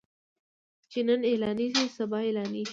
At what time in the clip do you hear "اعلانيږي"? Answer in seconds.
1.31-1.85, 2.25-2.69